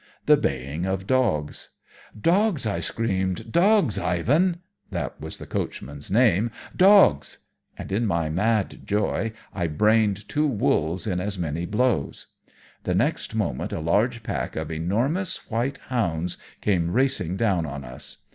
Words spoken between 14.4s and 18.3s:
of enormous white hounds came racing down on us.